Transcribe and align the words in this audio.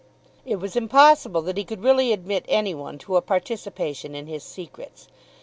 It 0.47 0.55
was 0.55 0.75
impossible 0.75 1.43
that 1.43 1.57
he 1.57 1.63
could 1.63 1.83
really 1.83 2.11
admit 2.11 2.43
any 2.47 2.73
one 2.73 2.97
to 3.05 3.17
a 3.17 3.21
participation 3.21 4.15
in 4.15 4.25
his 4.25 4.41
secrets. 4.43 5.07